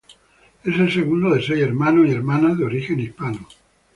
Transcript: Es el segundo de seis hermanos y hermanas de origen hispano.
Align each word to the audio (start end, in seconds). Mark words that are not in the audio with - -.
Es 0.63 0.79
el 0.79 0.91
segundo 0.91 1.29
de 1.35 1.43
seis 1.43 1.61
hermanos 1.61 2.07
y 2.07 2.11
hermanas 2.11 2.57
de 2.57 2.65
origen 2.65 2.99
hispano. 3.01 3.45